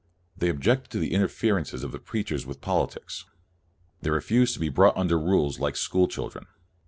[0.35, 3.25] They objected to the interfer ence of the preachers with politics.
[4.01, 6.47] They refused to be brought under rules, like school children.